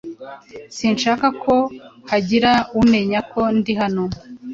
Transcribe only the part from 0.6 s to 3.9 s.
Sinshaka ko hagira umenya ko ndi